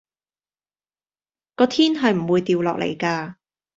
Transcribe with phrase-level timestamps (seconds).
[1.53, 3.35] 個天係唔會掉落嚟㗎